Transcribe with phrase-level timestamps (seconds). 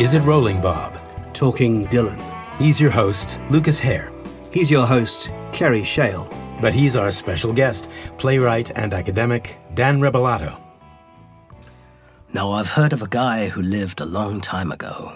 [0.00, 0.98] Is It Rolling Bob?
[1.34, 2.18] Talking Dylan.
[2.56, 4.10] He's your host, Lucas Hare.
[4.50, 6.26] He's your host, Kerry Shale.
[6.58, 7.86] But he's our special guest,
[8.16, 10.58] playwright and academic, Dan Rebellato.
[12.32, 15.12] Now, I've heard of a guy who lived a long time ago,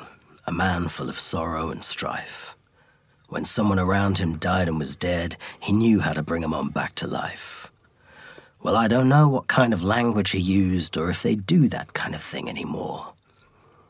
[0.47, 2.55] a man full of sorrow and strife.
[3.31, 6.69] When someone around him died and was dead, he knew how to bring him on
[6.69, 7.73] back to life.
[8.63, 11.95] Well, I don't know what kind of language he used or if they do that
[11.95, 13.14] kind of thing anymore.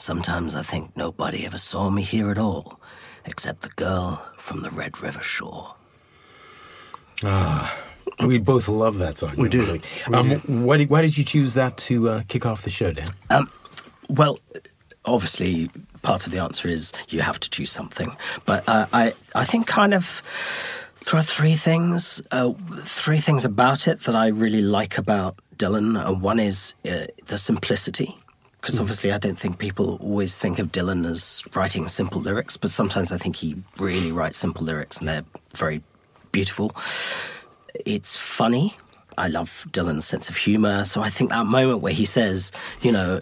[0.05, 2.79] Sometimes I think nobody ever saw me here at all,
[3.25, 5.77] except the girl from the Red River shore.
[7.23, 7.75] Ah,
[8.23, 9.35] we both love that song.
[9.39, 9.80] We do.
[10.07, 10.15] we?
[10.15, 10.33] Um,
[10.67, 13.15] why, did, why did you choose that to uh, kick off the show, Dan?
[13.30, 13.51] Um,
[14.11, 14.41] well,
[15.07, 15.71] obviously,
[16.03, 18.15] part of the answer is you have to choose something.
[18.45, 20.23] But uh, I, I think kind of
[21.07, 25.96] there are three things, uh, three things about it that I really like about Dylan.
[25.96, 28.18] Uh, one is uh, the simplicity.
[28.65, 28.80] Because hmm.
[28.80, 33.12] obviously, I don't think people always think of Dylan as writing simple lyrics, but sometimes
[33.12, 35.82] I think he really writes simple lyrics and they're very
[36.32, 36.73] beautiful.
[37.84, 38.74] It's funny.
[39.18, 40.87] I love Dylan's sense of humor.
[40.87, 43.21] So I think that moment where he says, you know,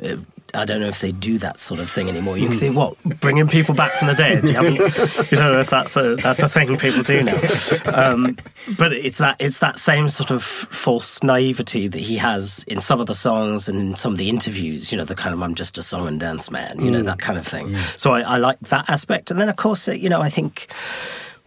[0.55, 2.36] I don't know if they do that sort of thing anymore.
[2.36, 4.45] You can think, what, bringing people back from the dead?
[4.45, 7.41] You, you don't know if that's a that's a thing people do now.
[7.86, 8.36] Um,
[8.77, 13.00] but it's that it's that same sort of false naivety that he has in some
[13.00, 14.92] of the songs and in some of the interviews.
[14.92, 16.80] You know, the kind of I'm just a song and dance man.
[16.80, 17.77] You know that kind of thing.
[17.97, 19.30] So I, I like that aspect.
[19.30, 20.69] And then of course, you know, I think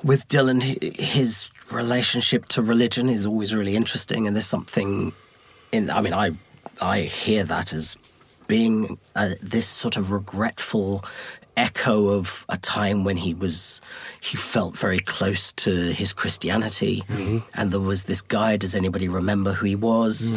[0.04, 0.62] with Dylan,
[1.00, 5.14] his relationship to religion is always really interesting, and there's something
[5.72, 5.90] in.
[5.90, 6.32] I mean, I
[6.82, 7.98] I hear that as
[8.48, 11.04] being uh, this sort of regretful
[11.58, 13.80] echo of a time when he was
[14.20, 17.04] he felt very close to his Christianity,
[17.54, 18.58] and there was this guy.
[18.58, 20.34] Does anybody remember who he was?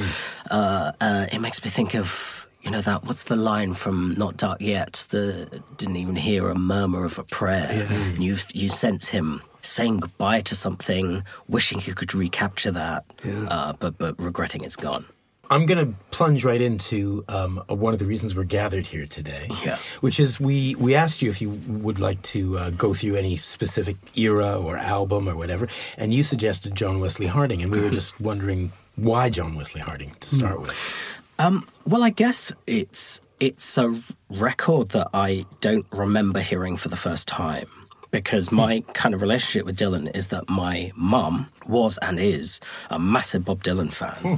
[0.50, 2.34] Uh, uh, it makes me think of.
[2.62, 5.06] You know that what's the line from Not Dark Yet?
[5.10, 7.86] The didn't even hear a murmur of a prayer.
[7.88, 13.04] And you you sense him saying goodbye to something, wishing he could recapture that,
[13.48, 15.06] uh, but but regretting it's gone.
[15.50, 19.06] I'm going to plunge right into um, uh, one of the reasons we're gathered here
[19.06, 19.48] today.
[19.64, 19.78] Yeah.
[20.00, 23.38] Which is we, we asked you if you would like to uh, go through any
[23.38, 27.90] specific era or album or whatever, and you suggested John Wesley Harding, and we were
[27.90, 30.74] just wondering why John Wesley Harding to start with.
[31.38, 36.96] Um, well, I guess it's it's a record that I don't remember hearing for the
[36.96, 37.68] first time
[38.10, 38.56] because hmm.
[38.56, 42.60] my kind of relationship with Dylan is that my mum was and is
[42.90, 44.34] a massive Bob Dylan fan, hmm.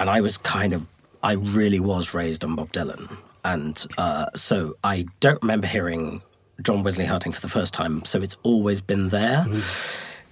[0.00, 0.86] and I was kind of
[1.22, 6.22] I really was raised on Bob Dylan, and uh, so I don't remember hearing
[6.62, 8.04] John Wesley Harding for the first time.
[8.04, 9.42] So it's always been there.
[9.42, 9.60] Hmm.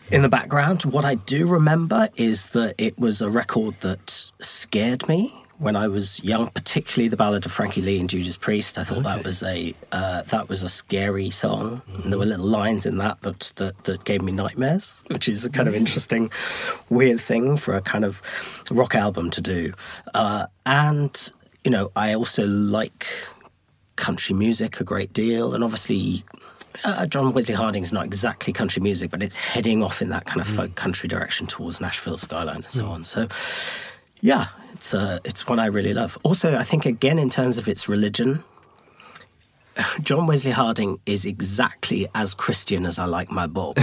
[0.09, 0.85] In the background.
[0.85, 5.89] What I do remember is that it was a record that scared me when I
[5.89, 8.79] was young, particularly the ballad of Frankie Lee and Judas Priest.
[8.79, 11.83] I thought that was a uh, that was a scary song.
[12.03, 15.45] And there were little lines in that that, that that gave me nightmares, which is
[15.45, 16.31] a kind of interesting,
[16.91, 18.21] weird thing for a kind of
[18.71, 19.73] rock album to do.
[20.15, 21.33] Uh, and
[21.65, 23.07] you know, I also like
[23.97, 26.25] country music a great deal, and obviously.
[26.85, 30.27] Uh, John Wesley Harding is not exactly country music, but it's heading off in that
[30.27, 33.03] kind of folk country direction towards Nashville skyline and so on.
[33.03, 33.29] So,
[34.21, 36.19] yeah, it's uh, it's one I really love.
[36.23, 38.45] Also, I think again in terms of its religion,
[40.03, 43.77] John Wesley Harding is exactly as Christian as I like my Bob.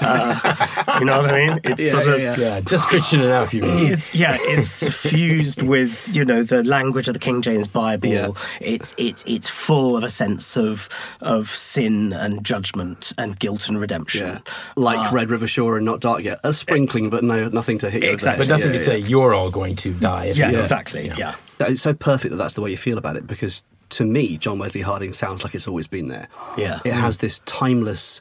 [0.00, 1.60] Uh, you know what I mean?
[1.64, 3.92] It's sort of Yeah, just Christian enough, you mean?
[3.92, 8.08] it's yeah, it's suffused with you know the language of the King James Bible.
[8.08, 8.30] Yeah.
[8.60, 10.88] It's it's it's full of a sense of
[11.20, 14.26] of sin and judgment and guilt and redemption.
[14.26, 14.38] Yeah.
[14.76, 16.40] Like Red River Shore and Not Dark Yet.
[16.44, 18.08] A sprinkling, but no, nothing to hit you.
[18.08, 18.46] over Exactly.
[18.46, 18.84] But nothing Yeah, to yeah.
[18.84, 20.26] say you're all going to die.
[20.26, 20.60] If Yeah, you don't.
[20.62, 21.12] exactly.
[21.16, 21.34] Yeah.
[21.58, 24.36] That- It's so perfect that that's the way you feel about it because to me,
[24.36, 26.28] John Wesley Harding sounds like it's always been there.
[26.56, 26.80] Yeah.
[26.84, 28.20] It has this timeless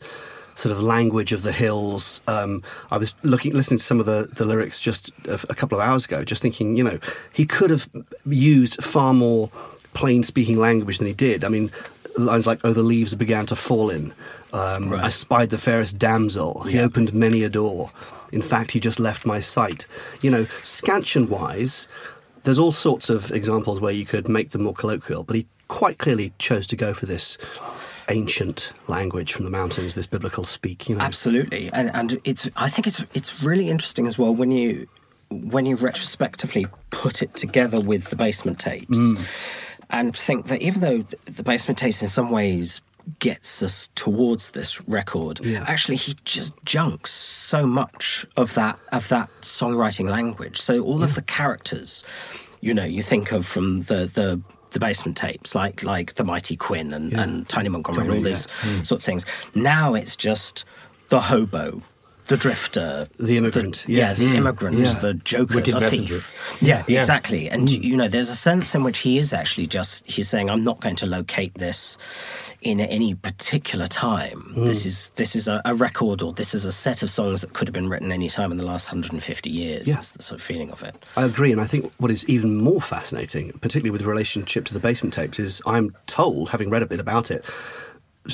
[0.56, 2.22] sort of language of the hills.
[2.28, 5.80] Um, I was looking, listening to some of the, the lyrics just a, a couple
[5.80, 7.00] of hours ago, just thinking, you know,
[7.34, 7.90] he could have
[8.26, 9.50] used far more
[9.94, 11.44] plain speaking language than he did.
[11.44, 11.72] I mean,
[12.18, 14.14] lines like, oh, the leaves began to fall in.
[14.54, 16.64] Um, I spied the fairest damsel.
[16.64, 17.92] He opened many a door.
[18.32, 19.86] In fact, he just left my sight.
[20.22, 21.90] You know, scansion wise,
[22.44, 25.98] there's all sorts of examples where you could make them more colloquial, but he quite
[25.98, 27.38] clearly chose to go for this
[28.10, 30.90] ancient language from the mountains, this biblical speak.
[30.90, 34.52] You know, Absolutely, and and it's I think it's it's really interesting as well when
[34.52, 34.88] you
[35.30, 39.20] when you retrospectively put it together with the basement tapes, mm.
[39.90, 42.82] and think that even though the basement tapes in some ways
[43.20, 45.64] gets us towards this record, Yeah.
[45.68, 50.60] actually he just junks so much of that of that songwriting language.
[50.60, 52.04] So all of the characters,
[52.62, 54.42] you know, you think of from the the
[54.76, 58.46] the basement tapes, like like the Mighty Quinn and, and Tiny Montgomery and all these
[58.62, 58.86] mm.
[58.86, 59.26] sort of things.
[59.56, 60.66] Now it's just
[61.08, 61.82] the hobo.
[62.28, 64.20] The drifter, The immigrant, the, yeah, yes.
[64.20, 64.36] the Mm.
[64.36, 64.94] immigrant, Yeah.
[64.94, 66.16] the joker, Wicked the messenger.
[66.22, 66.58] thief.
[66.62, 67.00] Yeah, Yeah.
[67.00, 67.50] exactly.
[67.50, 70.64] And you know, there's a sense in which he is actually just he's saying, "I'm
[70.64, 71.98] not going to locate this
[72.64, 74.54] in any particular time.
[74.56, 77.54] This is this is a, a record, or this is a set of songs that
[77.54, 79.94] could have been written any time in the last 150 years." Yeah.
[79.94, 80.96] That's the sort of feeling of it.
[81.16, 84.80] I agree, and I think what is even more fascinating, particularly with relationship to the
[84.80, 87.46] basement tapes, is I'm told, having read a bit about it,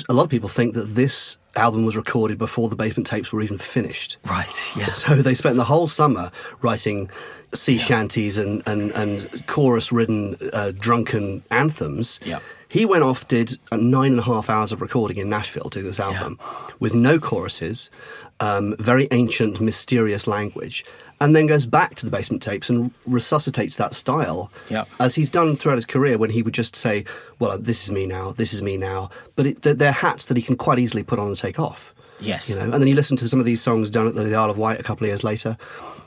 [0.08, 3.42] a lot of people think that this album was recorded before the basement tapes were
[3.42, 4.16] even finished.
[4.24, 4.48] Right.
[4.76, 4.84] Yeah.
[4.84, 6.30] So they spent the whole summer
[6.62, 7.10] writing
[7.54, 12.20] sea shanties and, and, and chorus ridden uh, drunken anthems.
[12.24, 12.40] Yeah.
[12.68, 15.82] He went off, did uh, nine and a half hours of recording in Nashville to
[15.82, 16.38] this album
[16.80, 17.90] with no choruses,
[18.40, 20.84] um, very ancient, mysterious language,
[21.22, 24.84] and then goes back to the basement tapes and resuscitates that style Yeah.
[25.00, 27.04] as he's done throughout his career when he would just say,
[27.38, 29.10] Well, this is me now, this is me now.
[29.36, 31.94] But it, they're, they're hats that he can quite easily put on and take off.
[32.20, 32.48] Yes.
[32.50, 34.50] You know, and then you listen to some of these songs done at the Isle
[34.50, 35.56] of Wight a couple of years later.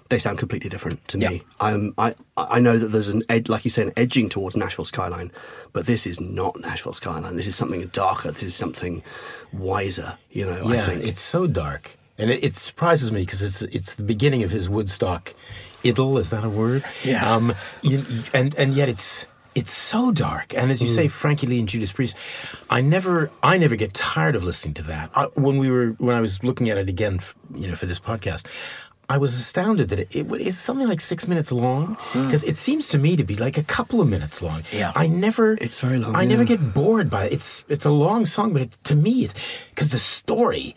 [0.10, 1.42] They sound completely different to me.
[1.60, 4.86] I'm, I I know that there's an ed, like you say, an edging towards Nashville
[4.86, 5.32] Skyline,
[5.74, 7.36] but this is not Nashville Skyline.
[7.36, 8.30] This is something darker.
[8.32, 9.02] This is something
[9.52, 10.16] wiser.
[10.30, 11.04] You know, I Yeah, think.
[11.04, 14.70] it's so dark, and it, it surprises me because it's it's the beginning of his
[14.70, 15.34] Woodstock
[15.84, 16.18] idyll.
[16.18, 16.84] Is that a word?
[17.04, 17.34] Yeah.
[17.34, 18.04] Um, you,
[18.34, 20.54] and and yet it's it's so dark.
[20.54, 22.18] And as you say, Frankie Lee and Judas Priest,
[22.70, 25.10] I never I never get tired of listening to that.
[25.16, 27.20] I, when we were when I was looking at it again,
[27.54, 28.46] you know, for this podcast.
[29.08, 32.88] I was astounded that it, it is something like six minutes long because it seems
[32.88, 34.64] to me to be like a couple of minutes long.
[34.74, 34.94] Yeah.
[34.96, 35.54] I never.
[35.62, 37.34] It's very long, I never get bored by it.
[37.34, 39.36] It's it's a long song, but it, to me, it's
[39.70, 40.76] because the story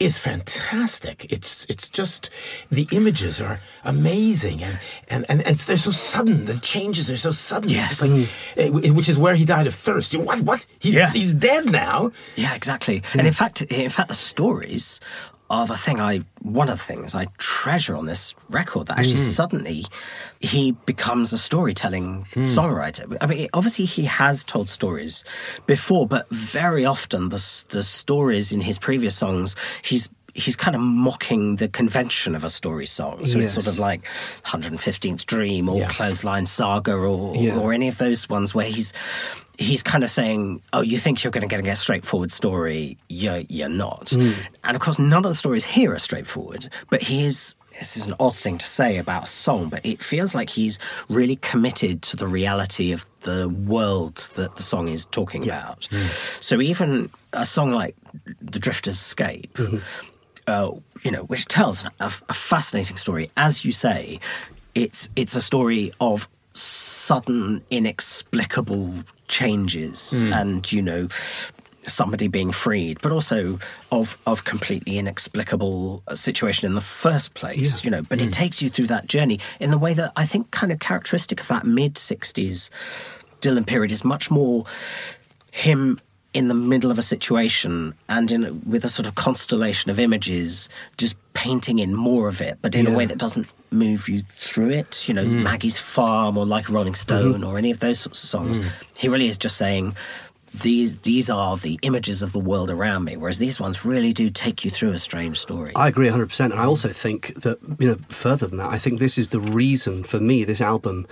[0.00, 1.26] is fantastic.
[1.32, 2.30] It's it's just
[2.70, 4.78] the images are amazing, and
[5.08, 6.44] and and, and they're so sudden.
[6.44, 7.68] The changes are so sudden.
[7.70, 8.00] Yes.
[8.02, 10.14] like, eh, which is where he died of thirst.
[10.14, 10.40] What?
[10.42, 10.66] What?
[10.78, 11.10] He's Yeah.
[11.10, 12.12] he's dead now.
[12.36, 13.02] Yeah, exactly.
[13.14, 15.00] And in fact, in fact, the stories
[15.50, 18.88] are the thing I one of the things I treasure on this record.
[18.88, 19.20] That actually hmm.
[19.20, 19.84] suddenly
[20.40, 22.44] he becomes a storytelling hmm.
[22.44, 23.16] songwriter.
[23.20, 25.24] I mean, obviously he has told stories
[25.66, 30.08] before, but very often the the stories in his previous songs he's.
[30.34, 33.26] He's kind of mocking the convention of a story song.
[33.26, 34.04] So it's sort of like
[34.44, 35.88] 115th Dream or Yeah.
[35.88, 37.58] Clothesline Saga or, Yeah.
[37.58, 38.92] or any of those ones where he's
[39.58, 42.96] he's kind of saying, "Oh, you think you're going to get a straightforward story?
[43.08, 44.32] You're you're not." Hmm.
[44.64, 46.70] And of course, none of the stories here are straightforward.
[46.88, 47.56] But he is.
[47.78, 50.80] This is an odd thing to say about a song, but it feels like he's
[51.08, 55.86] really committed to the reality of the world that the song is talking about.
[55.90, 56.06] Hmm.
[56.40, 57.94] So even a song like
[58.40, 59.78] "The Drifter's Escape." Mm-hmm.
[60.46, 60.70] uh,
[61.02, 63.30] you know, which tells a, a fascinating story.
[63.36, 64.18] As you say,
[64.74, 70.32] it's it's a story of sudden, inexplicable changes, hmm.
[70.32, 71.08] and you know,
[71.82, 73.58] somebody being freed, but also
[73.92, 77.82] of of completely inexplicable situation in the first place.
[77.82, 77.86] Yeah.
[77.86, 78.30] You know, but it hmm.
[78.30, 81.48] takes you through that journey in the way that I think kind of characteristic of
[81.48, 82.70] that mid '60s
[83.40, 84.64] Dylan period is much more
[85.52, 86.00] him
[86.38, 90.68] in the middle of a situation and in with a sort of constellation of images
[90.96, 94.70] just painting in more of it but in a way that doesn't move you through
[94.70, 95.08] it.
[95.08, 95.42] You know mm.
[95.42, 97.32] maggie's farm or like a rolling mm-hmm.
[97.32, 98.60] stone or any of those sorts of songs.
[98.60, 98.70] Mm.
[98.96, 99.96] He really is just saying
[100.62, 104.30] these these are the images of the world around me whereas these ones really do
[104.30, 105.72] take you through a strange story.
[105.74, 106.40] I agree 100%.
[106.44, 109.40] And I also think that, you know, further than that, I think this is the
[109.40, 111.04] reason for me this album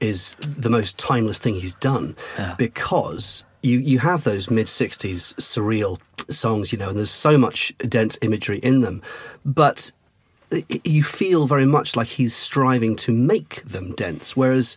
[0.00, 2.16] is the most timeless thing he's done.
[2.58, 5.98] Because you, you have those mid 60s surreal
[6.30, 9.02] songs, you know, and there's so much dense imagery in them.
[9.44, 9.92] But
[10.84, 14.36] you feel very much like he's striving to make them dense.
[14.36, 14.76] Whereas,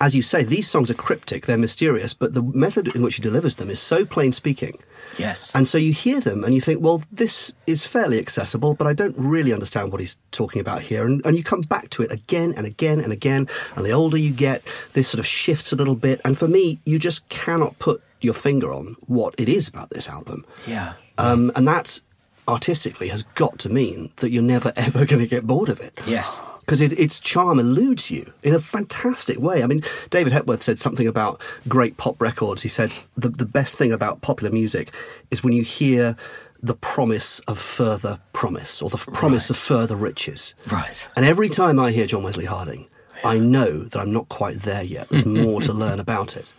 [0.00, 3.22] as you say, these songs are cryptic, they're mysterious, but the method in which he
[3.22, 4.78] delivers them is so plain speaking.
[5.16, 8.86] yes And so you hear them and you think, well, this is fairly accessible, but
[8.86, 11.04] I don't really understand what he's talking about here.
[11.04, 13.48] And, and you come back to it again and again and again.
[13.74, 14.62] And the older you get,
[14.92, 16.20] this sort of shifts a little bit.
[16.24, 20.08] And for me, you just cannot put your finger on what it is about this
[20.08, 20.44] album.
[20.66, 22.00] yeah Um, and that
[22.46, 26.00] artistically has got to mean that you're never ever going to get bored of it
[26.06, 29.62] yes because it, its charm eludes you in a fantastic way.
[29.62, 32.60] I mean, David Hepworth said something about great pop records.
[32.60, 34.94] He said the, the best thing about popular music
[35.30, 36.14] is when you hear
[36.62, 40.54] the promise of further promise or the f- promise of further riches.
[40.70, 41.08] Right.
[41.16, 42.86] And every time I hear John Wesley Harding,
[43.24, 45.08] I know that I'm not quite there yet.
[45.08, 46.52] There's more to learn about it.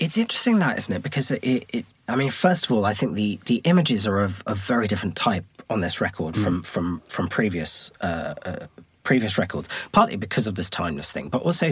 [0.00, 1.02] It's interesting that, isn't it?
[1.04, 4.42] Because it, it, I mean, first of all, I think the, the images are of
[4.48, 8.66] a very different type on this record from from from previous uh, uh,
[9.08, 9.68] previous records.
[9.92, 11.66] Partly because of this timeless thing, but also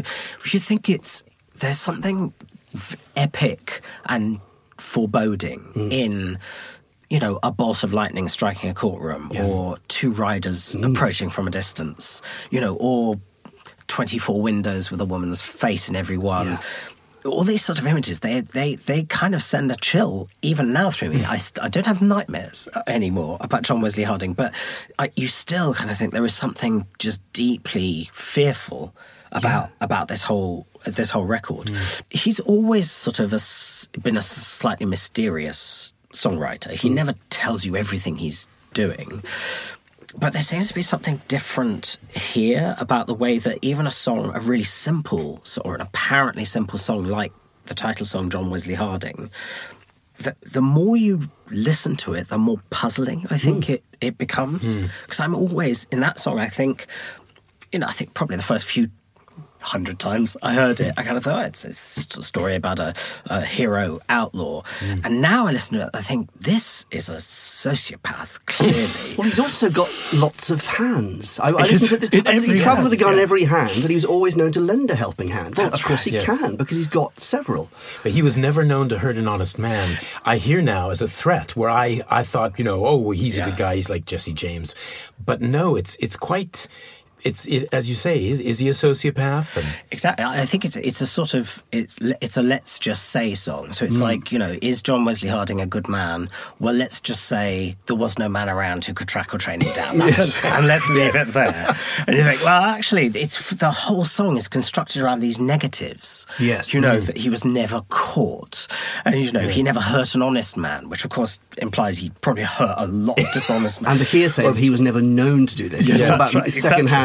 [0.53, 1.23] you think it's
[1.61, 2.33] there's something
[3.15, 4.41] epic and
[4.79, 5.93] foreboding Mm.
[5.93, 6.39] in.
[7.09, 10.91] You know, a bolt of lightning striking a courtroom, or two riders Mm.
[10.91, 13.21] approaching from a distance, you know, or
[13.87, 16.49] 24 windows with a woman's face in every one.
[16.49, 16.59] Yeah.
[17.27, 20.91] All these sort of images, they, they, they kind of send a chill even now
[20.91, 21.25] through me.
[21.25, 24.55] I, I don't have nightmares uh, anymore about John Wesley Harding, but
[24.99, 28.95] I, you still kind of think there is something just deeply fearful
[29.33, 31.71] about about this whole this whole record.
[32.11, 33.41] He's always sort of a
[34.01, 36.71] been a slightly mysterious songwriter.
[36.71, 39.23] He never tells you everything he's doing.
[40.19, 44.33] But there seems to be something different here about the way that even a song,
[44.35, 47.33] a really simple or an apparently simple song like
[47.67, 49.31] the title song John Wesley Harding,
[50.19, 53.73] the, the more you listen to it, the more puzzling I think hmm.
[53.73, 54.79] it, it becomes.
[54.79, 54.87] Hmm.
[55.03, 56.87] Because I'm always, in that song, I think,
[57.73, 58.91] you know, I think probably the first few
[59.67, 62.79] hundred times I heard it, I kind of thought oh, it's, it's a story about
[62.79, 62.95] a,
[63.27, 64.63] a hero outlaw.
[64.79, 65.01] Hmm.
[65.05, 68.77] And now I listen to it, I think this is a sociopath, clearly.
[69.17, 71.39] Well, he's also got lots of hands.
[71.41, 72.11] I, I listened to this.
[72.17, 74.53] He every travelled with a hand, gun in every hand, and he was always known
[74.53, 75.57] to lend a helping hand.
[75.57, 76.25] Well, That's of course right, he yes.
[76.25, 77.71] can because he's got several.
[78.03, 79.99] But he was never known to hurt an honest man.
[80.25, 83.39] I hear now as a threat where I, I thought, you know, oh, well, he's
[83.39, 83.77] a good guy.
[83.77, 84.75] He's like Jesse James.
[85.25, 86.69] But no, it's it's quite,
[87.23, 89.57] it's it, as you say, is, is he a sociopath?
[89.57, 90.25] And Exactly.
[90.25, 93.73] I think it's it's a sort of it's it's a let's just say song.
[93.73, 94.03] So it's hmm.
[94.03, 96.31] like you know, is John Wesley Harding a good man?
[96.61, 99.73] Well, let's just say there was no man around who could track or train him
[99.75, 101.77] down, That's- and let's leave it there.
[102.07, 106.27] And you think, well, actually, it's the whole song is constructed around these negatives.
[106.39, 106.73] Yes.
[106.73, 107.07] you know hmm.
[107.07, 108.67] that he was never caught,
[109.05, 112.45] and you know he never hurt an honest man, which of course implies he probably
[112.45, 113.93] hurt a lot of dishonest men.
[113.93, 115.89] And the hearsay of he was never known to do this.
[115.89, 116.47] Yes, it's that's right,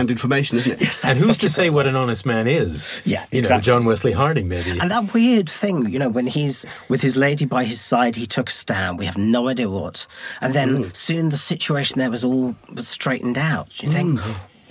[0.10, 0.82] information, isn't it?
[0.82, 3.00] Yes, and who's to say what an honest man is?
[3.06, 3.66] Yeah, you know, exactly.
[3.66, 4.80] John Wesley Harding, maybe.
[4.80, 8.26] And that weird thing, you know, when he's with his lady by his side, he
[8.26, 8.98] took a stand.
[8.98, 10.08] We have no idea what.
[10.42, 10.96] And then Mm.
[10.96, 13.84] soon the situation there was all was straightened out.
[13.84, 14.20] You think,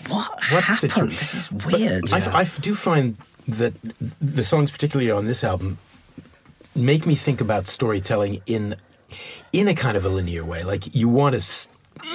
[0.09, 0.53] what Mm.
[0.55, 1.13] What's the happened?
[1.13, 2.11] this is weird.
[2.13, 3.75] I do find that
[4.21, 5.79] the songs, particularly on this album,
[6.75, 8.77] make me think about storytelling in
[9.53, 10.63] in a kind of a linear way.
[10.65, 11.41] Like you want to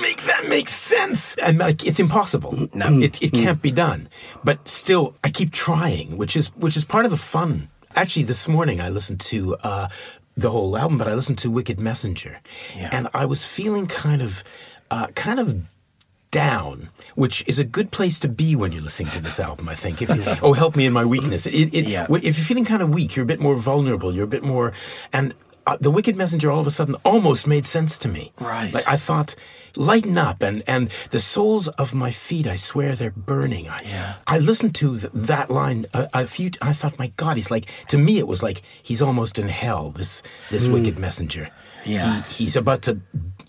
[0.02, 2.68] make that make sense, and like it's impossible.
[2.74, 2.88] No.
[3.00, 4.10] it, it can't be done.
[4.44, 7.70] But still, I keep trying, which is which is part of the fun.
[7.96, 9.56] Actually, this morning I listened to.
[9.58, 9.88] Uh,
[10.38, 12.42] the whole album, but I listened to Wicked Messenger,
[12.76, 12.90] Yeah.
[12.92, 14.44] and I was feeling kind of,
[14.92, 15.62] uh, kind of
[16.32, 19.70] down, which is a good place to be when you're listening to this album.
[19.70, 20.02] I think.
[20.02, 21.46] If you, oh, help me in my weakness.
[21.46, 22.08] It, it, Yeah.
[22.10, 24.14] If you're feeling kind of weak, you're a bit more vulnerable.
[24.14, 24.74] You're a bit more,
[25.14, 25.34] and
[25.66, 28.32] uh, the Wicked Messenger all of a sudden almost made sense to me.
[28.40, 28.74] Right.
[28.74, 29.36] Like I thought,
[29.76, 33.68] lighten up, and and the soles of my feet, I swear they're burning.
[33.70, 34.14] I, Yeah.
[34.28, 36.52] I listened to th- that line a, a few.
[36.62, 37.66] I thought, my God, he's like.
[37.90, 39.92] To me, it was like he's almost in hell.
[39.92, 41.50] This this Wicked Messenger.
[41.86, 42.24] Yeah.
[42.24, 43.00] He, he's about to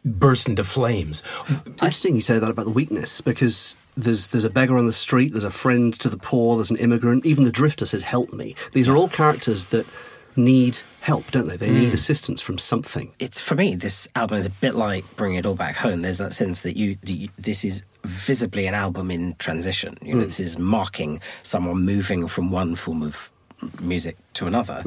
[0.04, 1.22] burst into flames.
[1.66, 5.32] Interesting you say that about the weakness because there's there's a beggar on the street,
[5.32, 8.54] there's a friend to the poor, there's an immigrant, even the drifter says, "Help me."
[8.72, 9.86] These are all characters that
[10.36, 11.56] need help, don't they?
[11.56, 11.94] They need mm.
[11.94, 13.12] assistance from something.
[13.18, 16.18] it's for me this album is a bit like bringing it all back home there's
[16.18, 16.96] that sense that you,
[17.38, 20.26] this is visibly an album in transition you know mm.
[20.26, 23.30] this is marking someone moving from one form of
[23.80, 24.82] music to another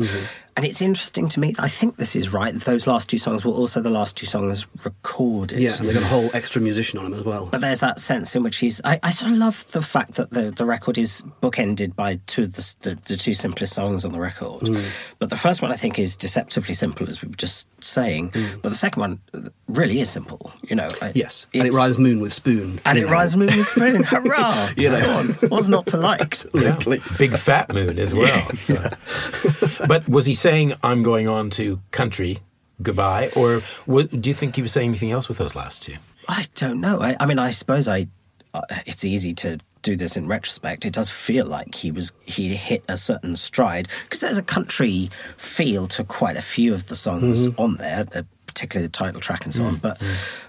[0.56, 3.52] and it's interesting to me i think this is right those last two songs were
[3.54, 7.06] also the last two songs recorded Yeah, and they've got a whole extra musician on
[7.12, 7.48] them as well.
[7.52, 8.80] but there's that sense in which he's.
[8.84, 12.44] I, I sort of love the fact that the, the record is bookended by two
[12.44, 14.62] of the, the, the two simplest songs on the record.
[14.64, 14.84] Mm.
[15.20, 18.32] But the first one I think is deceptively simple, as we were just saying.
[18.62, 19.20] But the second one
[19.68, 20.52] really is simple.
[20.64, 20.88] You know.
[21.02, 21.16] I- Mm.
[21.16, 22.80] Yes, and it it's- rhymes moon with spoon.
[22.86, 23.14] And you it know.
[23.14, 24.04] rhymes moon with spoon.
[24.12, 24.70] Hurrah!
[24.78, 25.00] You know.
[25.02, 25.50] Come on.
[25.50, 26.36] What's not to like?
[26.54, 26.78] Yeah.
[27.18, 28.50] Big fat moon as well.
[28.56, 28.76] so.
[29.88, 32.40] but was he saying, I'm going on to country,
[32.82, 33.32] goodbye?
[33.36, 35.96] Or wa- do you think he was saying anything else with those last two?
[36.28, 37.02] I don't know.
[37.02, 38.08] I, I mean, I suppose I.
[38.52, 40.86] Uh, it's easy to do this in retrospect.
[40.86, 45.10] It does feel like he was he hit a certain stride because there's a country
[45.38, 49.46] feel to quite a few of the songs on there, uh, particularly the title track
[49.46, 49.76] and so on.
[49.78, 50.02] But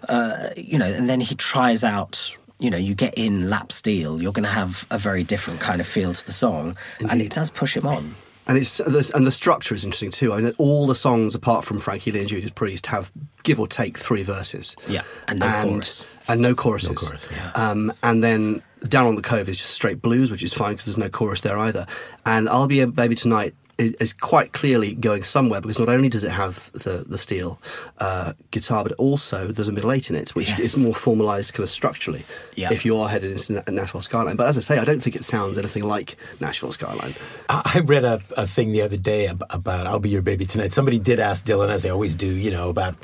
[0.08, 2.34] uh, you know, and then he tries out.
[2.58, 5.80] You know, you get in lap steel, you're going to have a very different kind
[5.80, 6.76] of feel to the song,
[7.08, 8.14] and it does push him on.
[8.50, 10.32] And it's and the structure is interesting too.
[10.32, 13.12] I mean, all the songs apart from Frankie Lee and Judas Priest have
[13.44, 14.74] give or take three verses.
[14.88, 16.04] Yeah, and no chorus.
[16.26, 16.88] And no choruses.
[16.88, 17.52] No chorus, yeah.
[17.54, 20.86] Um, and then down on the cove is just straight blues, which is fine because
[20.86, 21.86] there's no chorus there either.
[22.26, 26.08] And I'll be a baby tonight is, is quite clearly going somewhere because not only
[26.08, 27.58] does it have the the steel
[27.98, 30.60] uh, guitar, but also there's a middle eight in it, which Yes.
[30.60, 32.22] is more formalised kind of structurally.
[32.56, 32.72] Yeah.
[32.72, 35.24] If you are headed into Nashville Skyline, but as I say, I don't think it
[35.24, 37.14] sounds anything like Nashville Skyline.
[37.48, 40.72] I I read a, a thing the other day about "I'll Be Your Baby Tonight."
[40.72, 42.94] Somebody did ask Dylan, as they always do, you know, about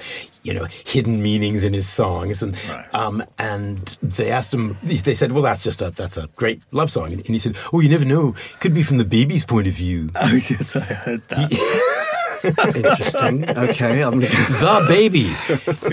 [0.43, 2.95] you know hidden meanings in his songs, and Right.
[2.95, 4.77] um, and they asked him.
[4.83, 7.81] They said, "Well, that's just a that's a great love song," and he said, "Oh,
[7.81, 8.35] you never know.
[8.61, 11.53] Could be from the baby's point of view." Oh, yes, I heard that.
[12.77, 13.49] Interesting.
[13.51, 15.33] okay, I'm the baby.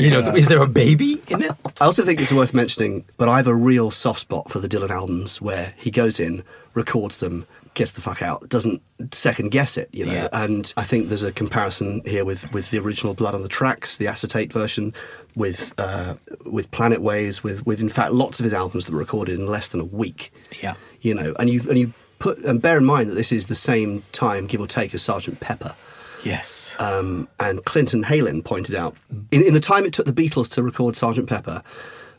[0.01, 1.51] You know, is there a baby in it?
[1.82, 4.68] I also think it's worth mentioning, but I have a real soft spot for the
[4.70, 9.77] Dylan albums where he goes in, records them, gets the fuck out, doesn't second guess
[9.77, 10.13] it, you know.
[10.13, 10.27] Yeah.
[10.32, 13.98] And I think there's a comparison here with, with the original Blood on the Tracks,
[13.98, 14.94] the acetate version,
[15.36, 16.15] with uh,
[16.46, 19.48] with Planet Waves, with with in fact lots of his albums that were recorded in
[19.48, 20.32] less than a week.
[20.62, 20.75] Yeah.
[21.01, 23.56] You know, and you and you put and bear in mind that this is the
[23.56, 25.75] same time, give or take, as Sergeant Pepper.
[26.24, 26.74] Yes.
[26.80, 28.96] Um, and Clinton Heylin pointed out
[29.32, 31.62] in, in the time it took the Beatles to record Sergeant Pepper,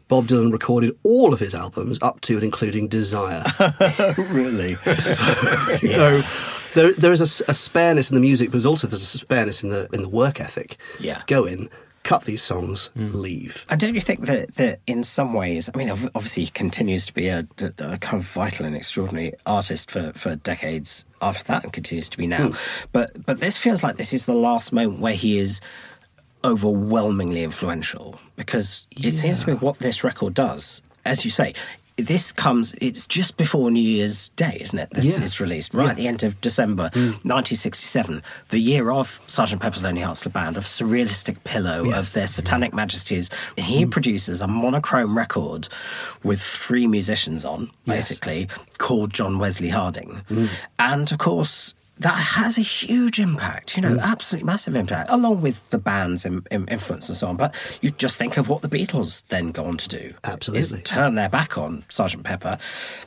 [0.09, 3.45] Bob Dylan recorded all of his albums up to and including Desire.
[4.31, 4.77] really?
[5.81, 6.23] you know,
[6.75, 9.89] there, there is a spareness in the music, but also there's a spareness in the
[9.95, 10.77] in the work ethic.
[11.01, 11.23] Yeah.
[11.27, 11.71] Go in,
[12.05, 13.67] cut these songs, leave.
[13.69, 17.13] And don't you think that, that in some ways, I mean, obviously he continues to
[17.15, 21.65] be a, a- a kind of vital and extraordinary artist for, for decades after that
[21.65, 22.49] and continues to be now.
[22.49, 22.89] Hmm.
[22.93, 25.61] But but this feels like this is the last moment where he is
[26.45, 31.55] overwhelmingly influential because it seems to me what this record does, as you say,
[31.97, 34.91] this comes, it's just before New Year's Day, isn't it?
[34.91, 35.23] This Yeah.
[35.23, 37.13] is released right at the end of December hmm.
[37.23, 39.61] 1967, the year of Sgt.
[39.61, 42.77] Pepper's Lonely Hearts Club Band, of Surrealistic Pillow, of their Satanic hmm.
[42.77, 43.31] Majesties.
[43.57, 43.91] He hmm.
[43.91, 45.69] produces a monochrome record
[46.25, 48.49] with three musicians on, basically,
[48.79, 50.23] called John Wesley Harding.
[50.79, 55.71] And of course, that has a huge impact, you know, absolutely massive impact, along with
[55.71, 57.37] the band's im- im- influence and so on.
[57.37, 60.13] But you just think of what the Beatles then go on to do.
[60.25, 60.81] Absolutely.
[60.83, 62.59] Turn their back on Sergeant Pepper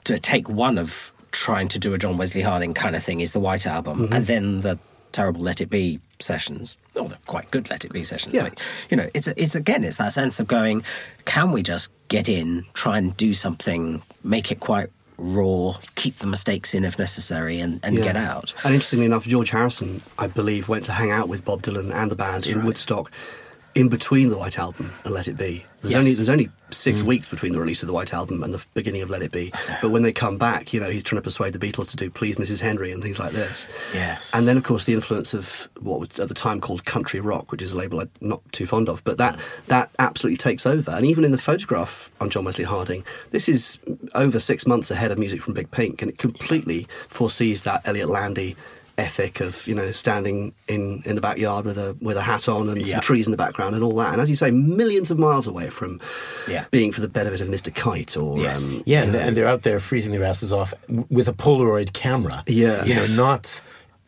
[0.06, 3.34] to take one of trying to do a John Wesley Harding kind of thing is
[3.34, 4.14] the White Album, Mm-hmm.
[4.14, 4.80] and then the
[5.12, 6.78] terrible Let It Be sessions.
[6.96, 8.34] Oh, they're quite good Let It Be sessions.
[8.36, 8.44] Yeah.
[8.50, 10.84] But, you know, it's it's again, it's that sense of going,
[11.26, 16.28] can we just get in, try and do something, make it quite raw, keep the
[16.28, 18.04] mistakes in if necessary, and, and Yeah.
[18.04, 18.54] get out.
[18.64, 22.12] And interestingly enough, George Harrison, I believe, went to hang out with Bob Dylan and
[22.12, 23.12] the band in Woodstock
[23.76, 25.66] in between the White Album and Let It Be.
[25.88, 26.04] There's Yes.
[26.04, 27.06] only there's only six mm.
[27.06, 29.54] weeks between the release of the White Album and the beginning of Let It Be.
[29.82, 32.10] But when they come back, you know, he's trying to persuade the Beatles to do
[32.10, 32.60] Please Mrs.
[32.60, 33.66] Henry and things like this.
[33.94, 34.34] Yes.
[34.34, 37.52] And then, of course, the influence of what was at the time called country rock,
[37.52, 40.92] which is a label I'm not too fond of, but that that absolutely takes over.
[40.92, 43.80] And even in the photograph on John Wesley Harding, this is
[44.14, 48.10] over six months ahead of music from Big Pink, and it completely foresees that Elliott
[48.10, 48.56] Landy
[48.98, 52.68] ethic of you know standing in in the backyard with a with a hat on
[52.70, 52.94] and Yeah.
[52.94, 54.12] some trees in the background and all that.
[54.14, 56.00] And as you say, millions of miles away from
[56.48, 56.66] Yeah.
[56.72, 57.74] being for the benefit of Mr.
[57.74, 58.64] Kite or Yes.
[58.64, 60.74] um, Yeah, and, and they're out there freezing their asses off
[61.10, 62.44] with a Polaroid camera.
[62.48, 62.84] Yeah.
[62.86, 63.16] you Yes.
[63.16, 63.62] know, not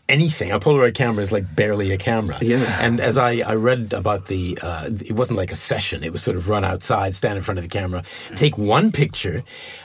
[0.09, 0.51] anything.
[0.51, 2.37] A Polaroid camera is like barely a camera.
[2.41, 2.65] Yeah.
[2.81, 6.03] And as I, I read about the, uh, it wasn't like a session.
[6.03, 8.03] It was sort of run outside, stand in front of the camera,
[8.35, 9.43] take one picture,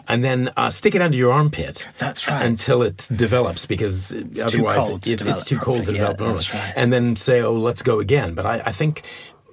[0.08, 1.86] and then uh, stick it under your armpit.
[1.98, 2.44] That's right.
[2.44, 6.18] Until it develops, because too otherwise cold to it, develop it's too cold to develop
[6.18, 6.44] Yeah, normally.
[6.44, 6.72] that's right.
[6.76, 8.34] And then say, oh, let's go again.
[8.34, 9.02] But I, I think.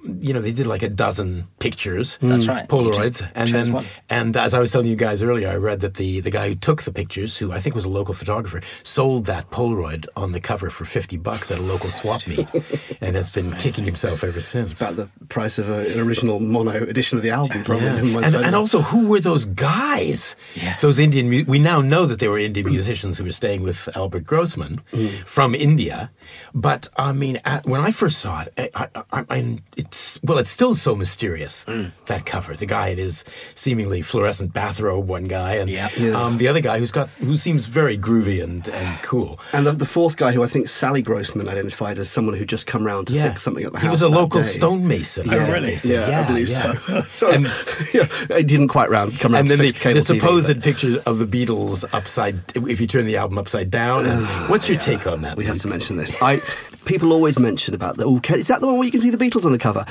[0.04, 2.18] You know, they did like a dozen pictures.
[2.20, 2.68] That's right.
[2.68, 3.86] Polaroids, just and then one.
[4.10, 6.54] and as I was telling you guys earlier, I read that the, the guy who
[6.54, 10.40] took the pictures, who I think was a local photographer, sold that Polaroid on the
[10.40, 12.48] cover for 50 bucks at a local swap meet
[13.00, 14.72] and has been kicking himself ever since.
[14.72, 17.86] about the price of a, an original mono edition of the album, probably.
[18.10, 18.20] Yeah.
[18.24, 20.36] And, and also, who were those guys?
[20.54, 20.80] Yes.
[20.80, 21.30] Those Indian.
[21.30, 24.80] Mu- we now know that they were Indian musicians who were staying with Albert Grossman
[24.92, 25.10] mm.
[25.24, 26.10] from India.
[26.54, 29.91] But I mean, at, when I first saw it, I, I, I, I, it's
[30.22, 31.64] well, it's still so mysterious
[32.06, 32.54] that cover.
[32.54, 33.24] The guy in his
[33.54, 35.88] seemingly fluorescent bathrobe, one guy, and Yeah.
[35.96, 36.20] Yeah.
[36.20, 39.38] Um, the other guy who's got who seems very groovy and, and cool.
[39.52, 42.66] And the, the fourth guy, who I think Sally Grossman identified as someone who just
[42.66, 43.84] come round to fix something at the house.
[43.84, 44.46] He was a that local day.
[44.48, 45.30] stonemason.
[45.30, 45.70] I Oh, think really?
[45.70, 46.08] they said.
[46.08, 46.78] Yeah, I believe yeah.
[46.78, 47.00] so.
[47.12, 47.44] so And-
[47.94, 50.12] yeah, it didn't quite round come round and then to the, fix the cable the
[50.14, 54.06] TV, supposed but picture of the Beatles upside if you turn the album upside down.
[54.06, 55.36] And what's your take on that?
[55.36, 56.20] we have to mention this.
[56.22, 56.40] I
[56.84, 58.04] people always mention about the.
[58.04, 59.84] Oh, is that the one where you can see the Beatles on the cover?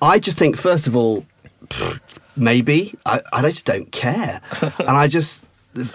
[0.00, 1.24] I just think, first of all,
[1.66, 2.00] pfft,
[2.36, 4.40] maybe I, I just don't care,
[4.78, 5.42] and I just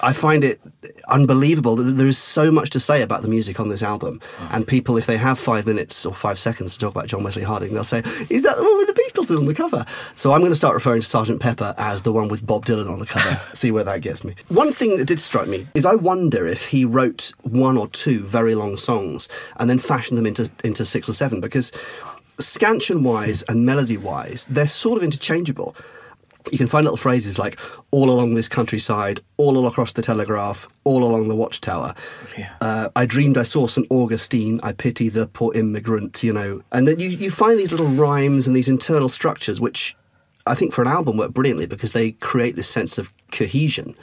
[0.01, 0.59] I find it
[1.07, 4.19] unbelievable that there is so much to say about the music on this album.
[4.39, 4.49] Oh.
[4.51, 7.43] And people, if they have five minutes or five seconds to talk about John Wesley
[7.43, 8.93] Harding, they'll say, "Is that the one with the
[9.35, 9.85] On the cover?"
[10.15, 12.89] So I'm going to start referring to Sergeant Pepper as the one with Bob Dylan
[12.89, 13.39] on the cover.
[13.53, 14.35] See where that gets me.
[14.47, 18.23] One thing that did strike me is I wonder if he wrote one or two
[18.23, 21.71] very long songs and then fashioned them into into six or seven because
[22.39, 25.75] scansion wise and melody wise, they're sort of interchangeable.
[26.51, 27.59] You can find little phrases like
[27.91, 31.95] all along this countryside, all across the telegraph, all along the watchtower.
[32.37, 32.53] Yeah.
[32.61, 33.87] Uh, I dreamed I saw St.
[33.89, 36.63] Augustine, I pity the poor immigrant, you know.
[36.71, 39.95] And then you, you find these little rhymes and these internal structures, which
[40.45, 43.95] I think for an album work brilliantly because they create this sense of cohesion.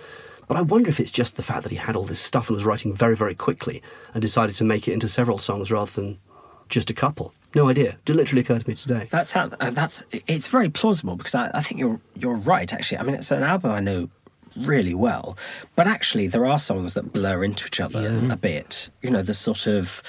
[0.47, 2.57] But I wonder if it's just the fact that he had all this stuff and
[2.57, 6.19] was writing very, very quickly and decided to make it into several songs rather than
[6.69, 7.33] just a couple.
[7.55, 7.99] No idea.
[8.07, 9.09] It literally occurred to me today.
[9.11, 9.49] That's how.
[9.61, 10.05] Uh, that's.
[10.11, 12.73] It's very plausible because I, I think you're you're right.
[12.73, 14.09] Actually, I mean, it's an album I know
[14.57, 15.37] really well,
[15.77, 18.91] but actually there are songs that blur into each other a bit.
[19.03, 20.03] You know, the sort of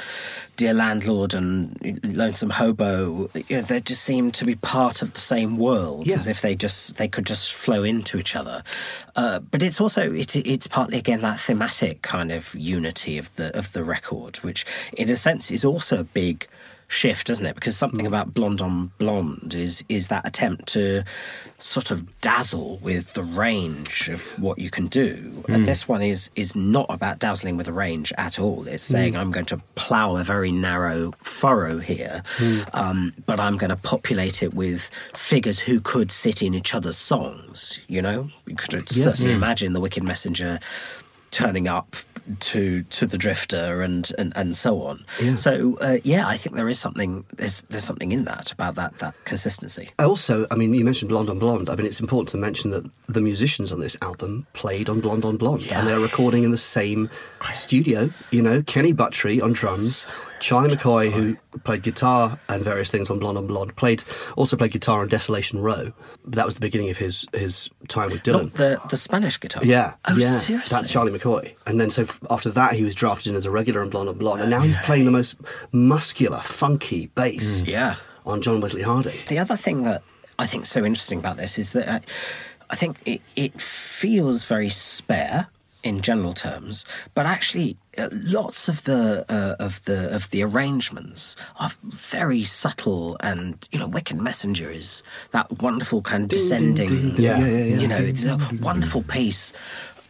[0.55, 5.19] "Dear Landlord" and "Lonesome Hobo." You know, they just seem to be part of the
[5.19, 6.15] same world, Yeah.
[6.15, 8.63] as if they just they could just flow into each other.
[9.15, 13.55] Uh, but it's also it, it's partly again that thematic kind of unity of the
[13.57, 14.65] of the record, which
[14.97, 16.47] in a sense is also a big
[16.87, 17.55] shift, isn't it?
[17.55, 18.07] Because something mm.
[18.07, 21.03] about Blonde on Blonde is is that attempt to
[21.57, 25.65] sort of dazzle with the range of what you can do, and mm.
[25.65, 28.67] this one is is not about dazzling with the range at all.
[28.67, 29.17] It's saying mm.
[29.17, 32.23] I'm going to plough a very narrow furrow here,
[32.73, 36.97] um, but I'm going to populate it with figures who could sit in each other's
[36.97, 37.79] songs.
[37.87, 40.59] You know, you could certainly imagine the Wicked Messenger
[41.35, 41.95] turning up
[42.39, 45.35] to to the drifter and and, and so on Yeah.
[45.35, 48.97] so uh, yeah i think there is something there's there's something in that about that
[48.97, 51.69] that consistency Also, I mean, you mentioned Blonde on Blonde.
[51.69, 55.23] I mean, it's important to mention that the musicians on this album played on Blonde
[55.25, 57.09] on Blonde, and they're recording in the same
[57.51, 58.09] studio.
[58.31, 60.07] You know, Kenny Buttrey on drums,
[60.39, 64.03] Charlie McCoy, who played guitar and various things on Blonde on Blonde, played
[64.35, 65.93] also played guitar on Desolation Row.
[66.23, 68.43] But that was the beginning of his his time with Dylan.
[68.43, 71.55] not the the spanish guitar Yeah, oh yeah, seriously that's Charlie McCoy.
[71.65, 74.09] And then so f- after that, he was drafted in as a regular on Blonde
[74.09, 75.35] on Blonde, and now he's playing the most
[75.71, 77.95] muscular, funky bass yeah
[78.25, 79.15] on John Wesley Harding.
[79.27, 80.01] The other thing that
[80.39, 81.99] I think is so interesting about this is that uh,
[82.69, 85.47] I think it, it feels very spare
[85.85, 91.35] in general terms, but actually uh, lots of the uh, of the of the arrangements
[91.59, 97.15] are very subtle, and you know, Wicked Messenger is that wonderful kind of descending.
[97.15, 97.37] Yeah.
[97.39, 97.79] Yeah, yeah, yeah.
[97.81, 99.53] You know, it's a wonderful piece.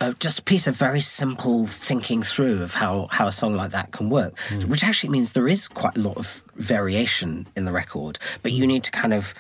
[0.02, 3.72] Uh, just a piece of very simple thinking through of how, how a song like
[3.72, 7.72] that can work, which actually means there is quite a lot of variation in the
[7.72, 9.34] record, but you need to kind of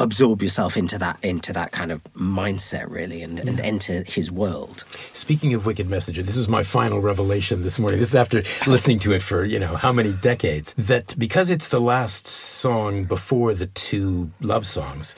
[0.00, 4.84] absorb yourself into that into that kind of mindset really and, and enter his world.
[5.12, 7.98] Speaking of Wicked Messenger, this was my final revelation this morning.
[7.98, 10.74] This is after listening to it for, you know, how many decades.
[10.74, 15.14] That because it's the last song before the two love songs,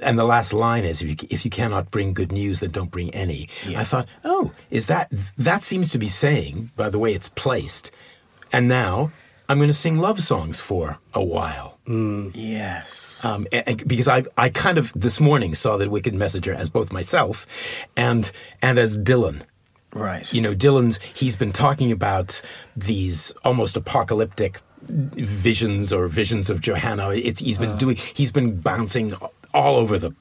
[0.00, 2.90] and the last line is, if you, if you cannot bring good news, then don't
[2.90, 3.48] bring any.
[3.76, 7.90] I thought, oh, is that, that seems to be saying, by the way it's placed,
[8.52, 9.12] and now
[9.48, 11.78] I'm going to sing love songs for a while.
[12.34, 13.22] Yes.
[13.24, 16.70] Um, a- a- because I, I kind of this morning saw the Wicked Messenger as
[16.70, 17.46] both myself
[17.96, 18.30] and
[18.62, 19.42] and as Dylan.
[19.92, 20.32] Right.
[20.32, 22.40] You know, Dylan's he's been talking about
[22.76, 27.10] these almost apocalyptic visions or visions of Johanna.
[27.10, 29.14] It's, he's been doing he's been bouncing
[29.52, 30.12] all over the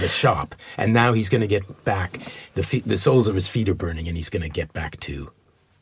[0.00, 2.18] the shop, and now he's going to get back.
[2.54, 4.98] the fe- The soles of his feet are burning, and he's going to get back
[5.00, 5.30] to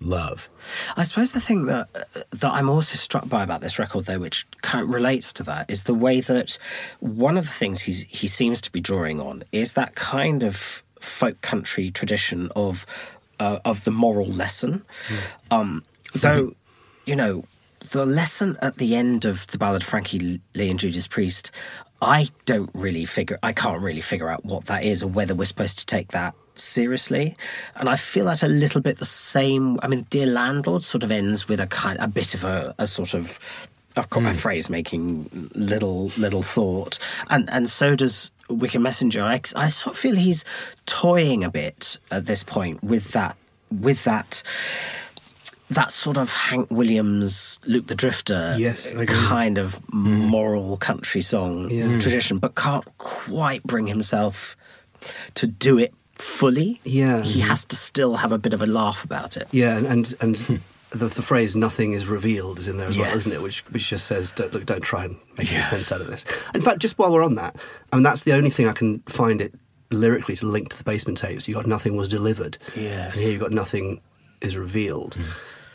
[0.00, 0.48] love.
[0.96, 1.88] I suppose the thing that
[2.30, 5.70] that I'm also struck by about this record, though, which kind of relates to that,
[5.70, 6.58] is the way that
[7.00, 10.82] one of the things he's, he seems to be drawing on is that kind of
[11.00, 12.86] folk country tradition of
[13.38, 14.84] uh, of the moral lesson.
[15.50, 15.84] Um,
[16.14, 16.54] though,
[17.06, 17.44] you know,
[17.90, 21.50] the lesson at the end of the ballad of Frankie Lee and Judas Priest,
[22.02, 25.44] I don't really figure, I can't really figure out what that is or whether we're
[25.44, 27.36] supposed to take that seriously.
[27.76, 29.78] And I feel that a little bit the same.
[29.82, 32.86] I mean, Dear Landlord sort of ends with a kind, a bit of a, a
[32.86, 33.68] sort of.
[33.96, 39.22] I've got my phrase making little little thought, and and so does Wicked Messenger.
[39.22, 40.44] I, I sort of feel he's
[40.86, 43.36] toying a bit at this point with that
[43.70, 44.42] with that
[45.70, 50.26] that sort of Hank Williams, Luke the Drifter, Yes, kind of hmm.
[50.26, 51.98] moral country song Yeah.
[51.98, 54.56] tradition, but can't quite bring himself
[55.34, 56.80] to do it fully.
[56.84, 57.22] Yeah.
[57.22, 57.48] he mm-hmm.
[57.48, 59.48] has to still have a bit of a laugh about it.
[59.50, 60.36] Yeah, and and, and
[60.90, 63.42] the, the phrase "nothing is revealed" is in there as well, isn't it?
[63.42, 66.24] Which which just says, "Don't look, don't try and make any sense out of this."
[66.54, 67.56] In fact, just while we're on that,
[67.92, 69.54] I mean, that's the only thing I can find it
[69.90, 71.48] lyrically to link to the basement tapes.
[71.48, 72.58] You got nothing was delivered.
[72.76, 73.14] Yes.
[73.14, 74.00] And here you got nothing
[74.40, 75.14] is revealed.
[75.14, 75.22] Hmm.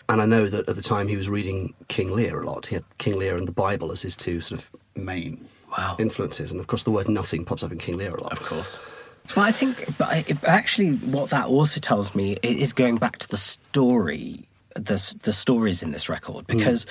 [0.07, 2.67] And I know that at the time he was reading King Lear a lot.
[2.67, 5.95] He had King Lear and the Bible as his two sort of main Wow.
[5.99, 6.51] influences.
[6.51, 8.31] And of course, the word nothing pops up in King Lear a lot.
[8.31, 8.81] Of course.
[9.33, 13.27] But I think, but I- actually, what that also tells me is going back to
[13.27, 16.85] the story, the the stories in this record, because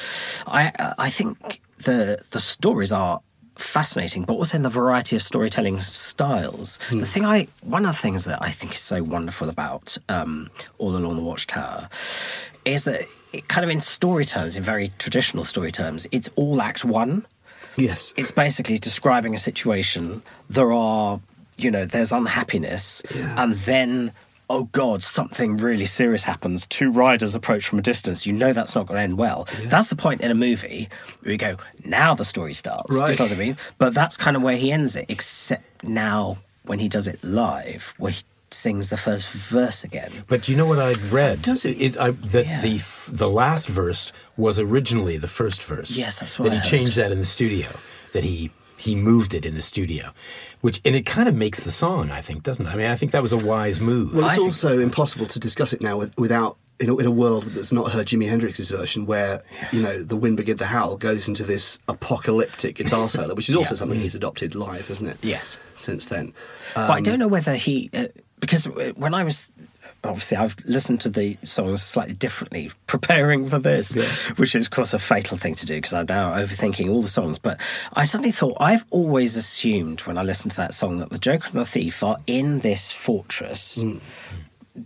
[0.46, 3.20] I I think the the stories are
[3.56, 6.78] fascinating, but also in the variety of storytelling styles.
[6.90, 10.50] The thing I one of the things that I think is so wonderful about um,
[10.78, 11.88] All Along the Watchtower
[12.64, 16.60] is that it kind of in story terms, in very traditional story terms, it's all
[16.62, 17.26] act one
[17.76, 18.14] Yes.
[18.16, 20.22] it's basically describing a situation.
[20.48, 21.20] There are,
[21.56, 23.42] you know, there's unhappiness, Yeah.
[23.42, 24.12] and then,
[24.50, 26.66] oh God, something really serious happens.
[26.66, 28.26] Two riders approach from a distance.
[28.26, 29.46] You know that's not going to end well.
[29.64, 30.88] That's the point in a movie
[31.22, 32.94] where you go, now the story starts.
[32.98, 33.12] Right.
[33.12, 33.56] You know what I mean?
[33.78, 37.94] But that's kind of where he ends it, except now when he does it live,
[37.98, 40.12] where he sings the first verse again.
[40.28, 41.42] But you know what I read?
[41.42, 41.96] Does it?
[41.98, 42.60] I, that Yeah.
[42.60, 45.90] the the last verse was originally the first verse.
[45.90, 46.68] Yes, that's what That I he heard.
[46.70, 47.68] changed that in the studio.
[48.12, 50.12] That he he moved it in the studio,
[50.60, 52.10] which and it kind of makes the song.
[52.10, 52.70] I think, doesn't it?
[52.70, 54.14] I mean, I think that was a wise move.
[54.14, 57.44] Well, it's think also impossible to discuss it now without in a, in a world
[57.44, 61.28] that's not heard Jimi Hendrix's version, where you know the wind begin to howl goes
[61.28, 63.78] into this apocalyptic guitar solo, which is also Yeah.
[63.78, 64.02] something mm.
[64.02, 65.18] he's adopted live, isn't it?
[65.22, 65.60] Yes.
[65.76, 66.32] Since then,
[66.74, 68.06] but I don't um, know whether he uh,
[68.40, 69.52] because uh, when I was
[70.04, 73.94] obviously I've listened to the songs slightly differently preparing for this,
[74.36, 77.08] which is of course a fatal thing to do because I'm now overthinking all the
[77.08, 77.38] songs.
[77.38, 77.60] But
[77.94, 81.48] I suddenly thought I've always assumed when I listened to that song that the Joker
[81.52, 83.98] and the Thief are in this fortress, hmm.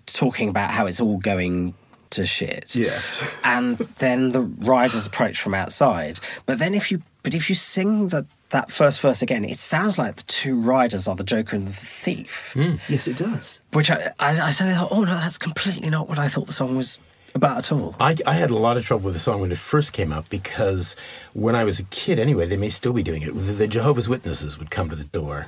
[0.06, 1.74] talking about how it's all going
[2.10, 2.74] to shit.
[2.74, 3.22] Yes.
[3.44, 6.20] and then the riders approach from outside.
[6.46, 9.98] But then if you but if you sing the that first verse again, it sounds
[9.98, 12.50] like the two riders are the Joker and the thief.
[12.54, 12.76] Hmm.
[12.88, 13.60] yes, it does.
[13.72, 16.52] Which I, I, I suddenly thought, oh no, that's completely not what I thought the
[16.52, 17.00] song was
[17.34, 17.94] about at all.
[18.00, 20.28] I, I had a lot of trouble with the song when it first came out
[20.30, 20.96] because
[21.34, 23.34] when I was a kid, anyway, they may still be doing it.
[23.34, 25.46] The the Jehovah's Witnesses would come to the door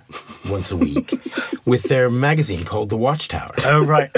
[0.48, 1.18] once a week
[1.64, 3.54] with their magazine called The Watchtower.
[3.64, 4.10] Oh right.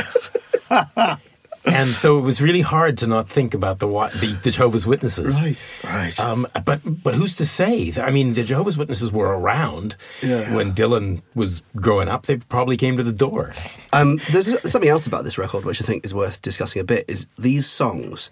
[1.65, 4.87] and so it was really hard to not think about the wa- the, the Jehovah's
[4.87, 5.39] Witnesses.
[5.85, 6.19] right.
[6.21, 7.93] Um, but but who's to say?
[8.01, 10.55] I mean, the Jehovah's Witnesses were around Yeah.
[10.55, 12.27] when Dylan was growing up.
[12.27, 13.53] They probably came to the door.
[13.93, 17.05] Um, there's something else about this record which I think is worth discussing a bit.
[17.09, 18.31] Is these songs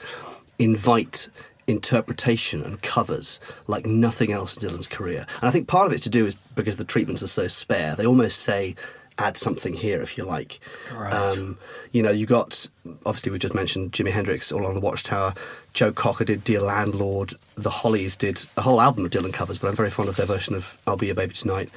[0.59, 1.29] invite
[1.67, 3.39] interpretation and covers
[3.69, 6.35] like nothing else in Dylan's career, and I think part of it's to do is
[6.57, 7.95] because the treatments are so spare.
[7.97, 8.75] They almost say.
[9.19, 10.61] Add something here if you like.
[10.95, 11.13] Right.
[11.13, 11.59] Um,
[11.93, 12.69] you know, you got
[13.05, 15.35] obviously we just mentioned Jimi Hendrix all on the Watchtower.
[15.75, 17.35] Joe Cocker did Dear Landlord.
[17.57, 20.27] The Hollies did a whole album of Dylan covers, but I'm very fond of their
[20.27, 21.71] version of I'll Be Your Baby Tonight.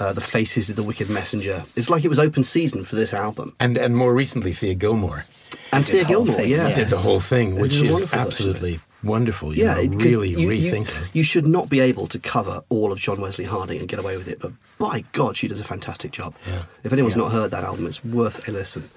[0.00, 1.62] Uh, the Faces of The Wicked Messenger.
[1.76, 3.54] It's like it was open season for this album.
[3.60, 5.26] And and more recently, Thea Gilmore
[5.72, 6.68] And Thea the Gilmore, thing, yeah.
[6.68, 6.74] yeah.
[6.74, 8.26] did the whole thing, which is wonderful version of it.
[8.26, 9.54] absolutely wonderful.
[9.56, 11.14] You Yeah, know, really you, you- rethinking.
[11.14, 14.16] You, should not be able to cover all of John Wesley Harding and get away
[14.16, 16.34] with it, but by God, she does a fantastic job.
[16.46, 16.62] Yeah.
[16.82, 18.90] If anyone's not heard that album, it's worth a listen.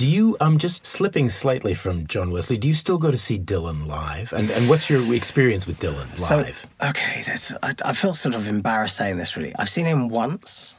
[0.00, 3.38] Do you, um, just slipping slightly from John Wesley, do you still go to see
[3.38, 4.32] Dylan live?
[4.32, 6.66] And and what's your experience with Dylan live?
[6.80, 9.54] So, okay, that's, I, I feel sort of embarrassed saying this really.
[9.56, 10.74] I've seen him once.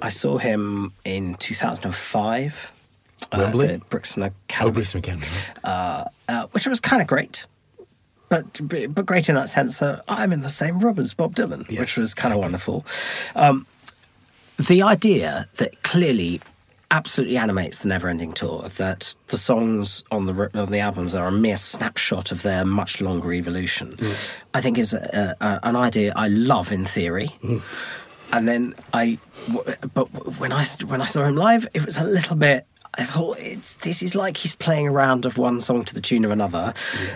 [0.00, 2.72] I saw him in 2005.
[3.36, 3.66] Wembley?
[3.66, 4.70] Uh, the Brixton Academy.
[4.70, 5.26] oh, Bruce McKenna.
[6.30, 7.46] uh, which was kind of great.
[8.30, 11.68] But, but great in that sense that I'm in the same room as Bob Dylan,
[11.78, 12.86] which was kind of wonderful.
[13.36, 13.66] Um,
[14.56, 16.40] the idea that clearly
[16.92, 21.32] absolutely animates the Neverending Tour, that the songs on the on the albums are a
[21.32, 24.32] mere snapshot of their much longer evolution, mm.
[24.54, 27.34] I think is a, a, an idea I love in theory.
[27.42, 27.62] Mm.
[28.34, 29.18] And then I,
[29.94, 30.04] but
[30.38, 32.66] when I when I saw him live, it was a little bit.
[32.94, 36.00] I thought it's this is like he's playing a round of one song to the
[36.00, 36.74] tune of another,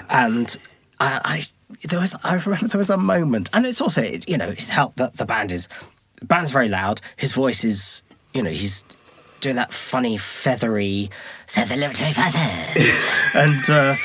[0.09, 0.59] and
[1.01, 1.43] I, I
[1.89, 4.97] there was I remember there was a moment, and it's also you know it's helped
[4.97, 5.69] that the band is
[6.17, 7.03] the band's very loud.
[7.17, 8.85] His voice is you know he's
[9.41, 11.11] doing that funny feathery
[11.47, 12.39] said the liberty feather
[13.35, 13.71] and.
[13.71, 13.97] Uh,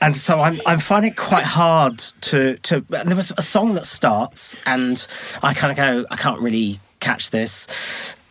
[0.00, 2.84] and so I'm I'm finding it quite hard to to.
[2.90, 5.06] And there was a song that starts, and
[5.42, 7.66] I kind of go, I can't really catch this.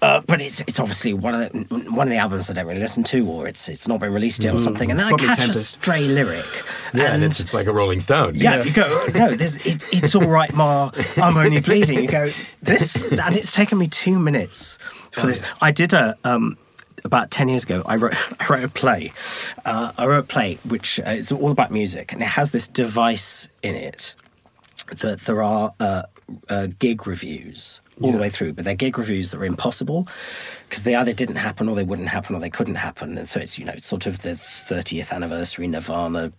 [0.04, 2.82] Uh, but it's it's obviously one of the one of the albums I don't really
[2.82, 4.92] listen to, or it's it's not been released yet, or something.
[4.92, 6.46] And then I probably catch a stray lyric.
[6.94, 8.36] Yeah, and and it's like a Rolling Stone.
[8.36, 10.92] yeah, you go, no, there's, it, it's all right, Ma.
[11.16, 12.02] I'm only bleeding.
[12.02, 12.30] You go,
[12.62, 14.78] this, and it's taken me two minutes
[15.14, 15.44] for this.
[15.62, 16.58] I did a, um,
[17.04, 19.12] about 10 years ago, I wrote, I wrote a play.
[19.66, 22.68] Uh, I wrote a play which uh, is all about music, and it has this
[22.68, 24.16] device in it
[24.98, 26.04] that there are uh,
[26.50, 30.08] uh, gig reviews all the way through, but they're gig reviews that are impossible
[30.68, 33.18] because they either didn't happen or they wouldn't happen or they couldn't happen.
[33.18, 36.34] And so it's, you know, it's sort of the 30th anniversary Nirvana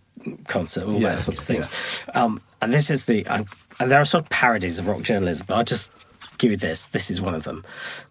[0.48, 1.70] concert, all Yeah, those sorts of things.
[2.14, 3.46] Um, and this is the, um,
[3.80, 5.92] and there are sort of parodies of rock journalism, but I'll just
[6.38, 6.88] give you this.
[6.88, 7.64] This is one of them.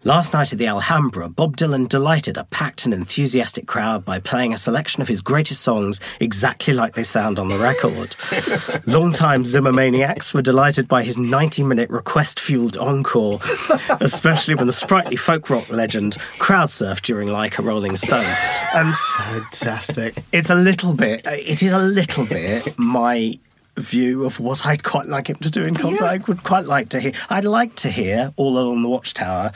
[0.04, 4.52] Last night at the Alhambra, Bob Dylan delighted a packed and enthusiastic crowd by playing
[4.52, 8.14] a selection of his greatest songs exactly like they sound on the record.
[8.86, 13.40] Longtime Zimmermaniacs were delighted by his 90 minute request fueled encore,
[14.00, 18.24] especially when the sprightly folk rock legend crowd surfed during Like a Rolling Stone.
[18.74, 20.16] And Fantastic.
[20.32, 23.38] it's a little bit, it is a little bit my
[23.76, 26.04] view of what I'd quite like him to do in concert.
[26.04, 29.52] I would quite like to hear, I'd like to hear All Along the Watchtower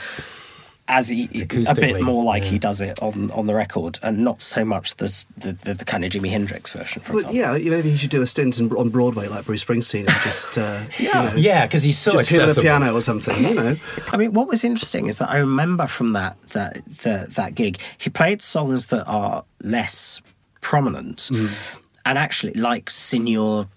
[0.90, 2.48] as he, a bit Acoustically, more like yeah.
[2.48, 5.84] he does it on, on the record and not so much the, the, the, the
[5.84, 7.58] kind of Jimi Hendrix version, for But example.
[7.58, 10.56] yeah, maybe he should do a stint in, on Broadway like Bruce Springsteen and just,
[10.56, 13.54] uh, you know, Yeah, because he's so just him and a piano or something, you
[13.54, 13.74] know.
[14.12, 17.78] I mean, what was interesting is that I remember from that that the, that gig,
[17.98, 20.22] he played songs that are less
[20.62, 23.68] prominent, and actually, like "Señor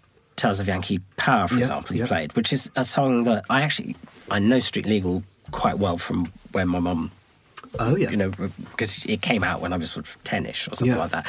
[0.42, 2.08] Tales of Yankee Power," for Yeah, example, he yeah.
[2.08, 3.96] played, which is a song that I actually
[4.30, 7.12] I know Street Legal quite well from when my mum
[7.80, 8.32] Oh yeah, you know,
[8.72, 11.00] because it came out when I was sort of ten-ish or something Yeah.
[11.00, 11.26] like that.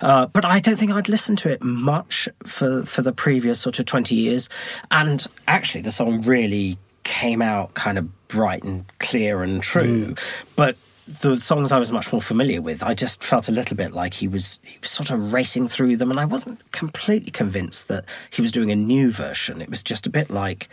[0.00, 3.78] Uh, but I don't think I'd listened to it much for for the previous sort
[3.80, 4.48] of twenty years.
[4.92, 10.14] And actually, the song really came out kind of bright and clear and true.
[10.54, 10.76] But
[11.20, 14.14] the songs I was much more familiar with, I just felt a little bit like
[14.14, 18.04] he was he was sort of racing through them, and I wasn't completely convinced that
[18.30, 19.60] he was doing a new version.
[19.60, 20.68] It was just a bit like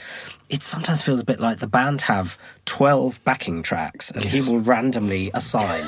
[0.50, 4.60] it sometimes feels a bit like the band have twelve backing tracks, and he will
[4.60, 5.86] randomly assign.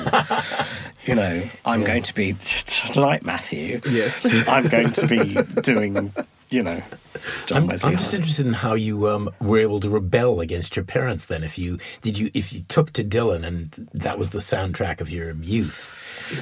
[1.06, 3.80] you know, I'm going to be tonight, Matthew.
[3.88, 4.26] Yes.
[4.48, 6.12] I'm going to be doing.
[6.50, 6.82] You know,
[7.52, 11.26] I'm, I'm just interested in how you um, were able to rebel against your parents.
[11.26, 15.00] Then, if you did you if you took to Dylan and that was the soundtrack
[15.00, 15.96] of your youth,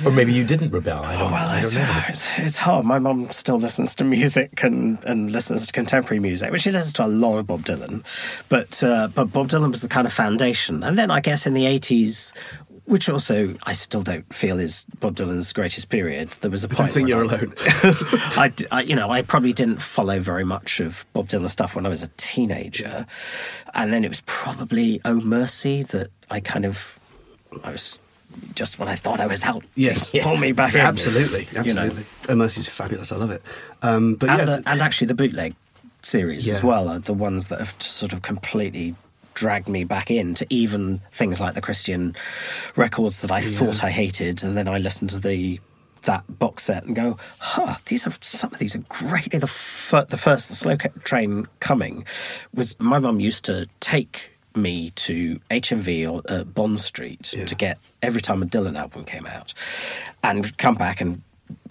[0.07, 1.03] or maybe you didn't rebel.
[1.03, 1.33] I don't.
[1.33, 2.03] Well, I it's, don't know.
[2.09, 2.85] it's, it's hard.
[2.85, 6.95] My mum still listens to music and, and listens to contemporary music, which she listens
[6.95, 8.03] to a lot of Bob Dylan.
[8.49, 10.83] But uh, but Bob Dylan was the kind of foundation.
[10.83, 12.33] And then I guess in the 80s,
[12.89, 16.75] which also I still don't feel is Bob Dylan's greatest period, there was a I
[16.75, 16.91] point.
[16.93, 17.55] think you're I- alone.
[17.63, 21.87] I, I- you know, I probably didn't follow very much of Bob Dylan stuff when
[21.87, 23.07] I was a teenager,
[23.75, 26.99] and then it was probably Oh Mercy that I kind of,
[27.65, 28.01] I was
[28.55, 30.11] just when I thought I was out, Yes.
[30.23, 30.81] pull me back in.
[30.81, 31.83] absolutely, You know.
[31.83, 32.05] absolutely.
[32.29, 33.11] Oh, Mercy's fabulous.
[33.13, 33.43] I love it.
[33.83, 35.55] Um, but and, yes, the, and actually the bootleg
[36.03, 38.95] series as well are the ones that have sort of completely
[39.39, 42.17] dragged me back into even things like the Christian
[42.77, 45.61] records that I thought I hated, and then I listened to the
[46.03, 49.31] that box set and go, huh, these are some of these are great.
[49.33, 52.05] The fir- the first the slow train coming
[52.55, 57.79] was my mum used to take me to HMV or uh, Bond Street to get
[58.03, 59.55] every time a Dylan album came out,
[60.23, 61.23] and come back and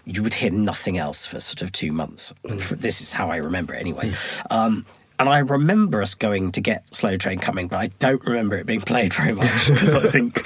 [0.05, 2.33] you would hear nothing else for sort of two months.
[2.59, 4.13] For- This is how I remember it anyway.
[4.49, 4.85] Um,
[5.19, 8.65] and I remember us going to get Slow Train Coming, but I don't remember it
[8.65, 10.45] being played very much because I think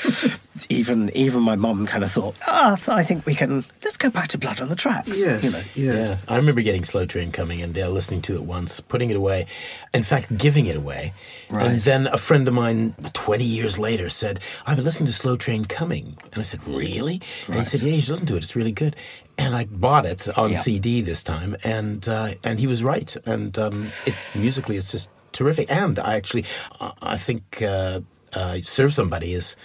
[0.69, 4.29] even even my mum kind of thought, ah, I think we can let's go back
[4.29, 5.19] to Blood on the Tracks.
[5.19, 5.93] yes, you know.
[5.93, 6.23] yes.
[6.27, 9.15] Yeah, I remember getting Slow Train coming and uh, listening to it once, putting it
[9.15, 9.45] away,
[9.93, 11.13] in fact, giving it away.
[11.49, 11.67] Right.
[11.67, 15.35] And then a friend of mine, 20 years later, said, I've been listening to Slow
[15.35, 16.17] Train Coming.
[16.31, 17.21] And I said, Really?
[17.47, 18.43] And he said, Yeah, you should listen to it.
[18.43, 18.95] It's really good.
[19.37, 20.57] And I bought it on Yeah.
[20.59, 23.15] CD this time, and uh, and he was right.
[23.25, 25.71] And um, it, musically, it's just terrific.
[25.71, 26.45] And I actually,
[26.79, 28.01] I I think uh,
[28.33, 29.55] uh, Serve Somebody is.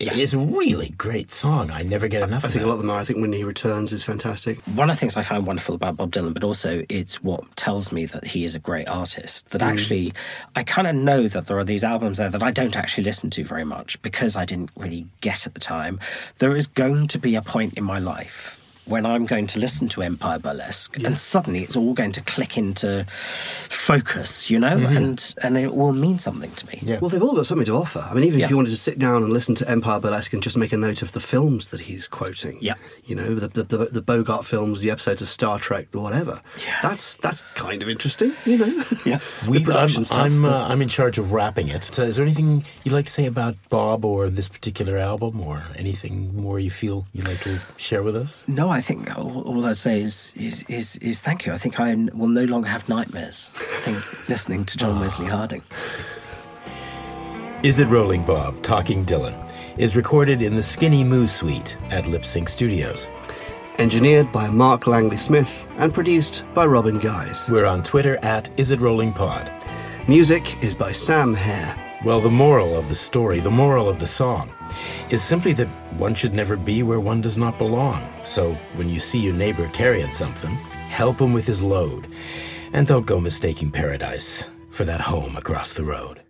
[0.00, 1.70] Is a really great song.
[1.70, 2.66] I never get enough I of think that.
[2.66, 2.98] a lot of them are.
[2.98, 4.58] I think When He Returns is fantastic.
[4.74, 7.92] One of the things I find wonderful about Bob Dylan, but also it's what tells
[7.92, 9.50] me that he is a great artist.
[9.50, 10.12] That actually,
[10.56, 13.30] I kind of know that there are these albums there that I don't actually listen
[13.30, 16.00] to very much because I didn't really get at the time.
[16.38, 19.88] There is going to be a point in my life when I'm going to listen
[19.90, 25.34] to Empire Burlesque, and suddenly it's all going to click into focus, you know, and
[25.42, 26.78] and it will mean something to me.
[26.82, 26.98] Yeah.
[27.00, 28.00] Well, they've all got something to offer.
[28.08, 28.46] I mean, even Yeah.
[28.46, 30.76] if you wanted to sit down and listen to Empire Burlesque and just make a
[30.76, 32.74] note of the films that he's quoting, Yeah.
[33.04, 36.42] you know, the, the, the, the Bogart films, the episodes of Star Trek, or whatever.
[36.64, 36.78] Yeah.
[36.82, 38.84] That's that's kind of interesting, you know.
[39.04, 39.18] Yeah.
[39.44, 40.12] the We, I'm, stuff.
[40.12, 41.84] I'm, uh, I'm in charge of wrapping it.
[41.84, 45.62] So is there anything you'd like to say about Bob or this particular album, or
[45.76, 48.44] anything more you feel you'd like to share with us?
[48.46, 51.52] No, I think all, all I'd say is, is is is thank you.
[51.52, 53.52] I think I will no longer have nightmares.
[53.54, 55.36] I think listening to John Wesley ah.
[55.36, 55.62] Harding.
[57.62, 59.36] Is It Rolling Bob, Talking Dylan,
[59.76, 63.08] is recorded in the Skinny Moo Suite at Lip Sync Studios.
[63.78, 67.48] Engineered by Mark Langley Smith and produced by Robin Guys.
[67.50, 69.52] We're on Twitter at Is It Rolling Pod.
[70.08, 71.91] Music is by Sam Hare.
[72.04, 74.50] Well, the moral of the story, the moral of the song,
[75.10, 78.04] is simply that one should never be where one does not belong.
[78.24, 80.50] So when you see your neighbor carrying something,
[80.90, 82.08] help him with his load.
[82.72, 86.21] And don't go mistaking paradise for that home across the road.